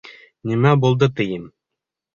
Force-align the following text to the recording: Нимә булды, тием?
Нимә 0.51 0.71
булды, 0.87 1.11
тием? 1.21 1.47